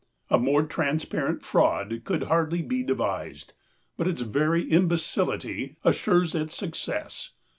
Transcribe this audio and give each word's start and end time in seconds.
A 0.31 0.39
more 0.39 0.63
transparent 0.63 1.43
fraud 1.45 2.01
could 2.05 2.23
hardly 2.23 2.63
be 2.63 2.81
devised, 2.81 3.53
but 3.97 4.07
its 4.07 4.21
very 4.21 4.63
imbecility 4.63 5.77
assures 5.83 6.33
its 6.33 6.57
success. 6.57 7.33